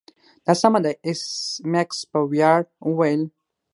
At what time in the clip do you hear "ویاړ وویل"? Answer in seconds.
2.31-3.21